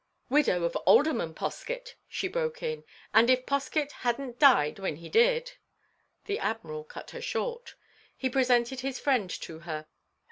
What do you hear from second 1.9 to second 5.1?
she broke in. "And if Poskett had n't died when he